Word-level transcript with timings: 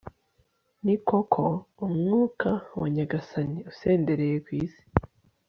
ni 0.85 0.95
koko, 1.07 1.43
umwuka 1.85 2.49
wa 2.79 2.87
nyagasani 2.95 3.57
usendereye 3.71 4.35
isi 4.65 4.83